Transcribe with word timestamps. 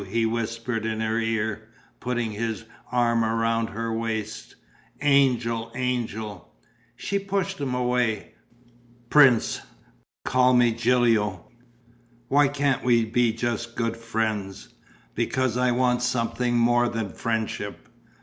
he 0.09 0.25
whispered 0.25 0.83
in 0.83 0.99
her 0.99 1.19
ear, 1.19 1.69
putting 1.99 2.31
his 2.31 2.63
arm 2.91 3.23
round 3.23 3.69
her 3.69 3.93
waist. 3.93 4.55
"Angel! 5.03 5.71
Angel!" 5.75 6.51
She 6.95 7.19
pushed 7.19 7.59
him 7.61 7.75
away: 7.75 8.33
"Prince...." 9.11 9.61
"Call 10.25 10.55
me 10.55 10.71
Gilio!" 10.71 11.45
"Why 12.29 12.47
can't 12.47 12.83
we 12.83 13.05
be 13.05 13.31
just 13.31 13.75
good 13.75 13.95
friends?" 13.95 14.69
"Because 15.13 15.55
I 15.55 15.69
want 15.71 16.01
something 16.01 16.57
more 16.57 16.89
than 16.89 17.13
friendship." 17.13 17.87